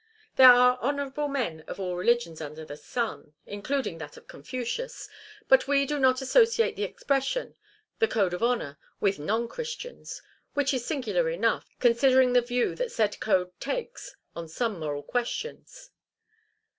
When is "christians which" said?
9.47-10.73